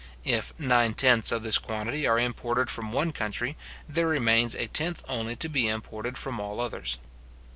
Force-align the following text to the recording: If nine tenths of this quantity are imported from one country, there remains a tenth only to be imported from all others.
If 0.25 0.51
nine 0.59 0.95
tenths 0.95 1.31
of 1.31 1.43
this 1.43 1.59
quantity 1.59 2.07
are 2.07 2.17
imported 2.17 2.71
from 2.71 2.91
one 2.91 3.11
country, 3.13 3.55
there 3.87 4.07
remains 4.07 4.55
a 4.55 4.65
tenth 4.65 5.03
only 5.07 5.35
to 5.35 5.47
be 5.47 5.67
imported 5.67 6.17
from 6.17 6.39
all 6.39 6.59
others. 6.59 6.97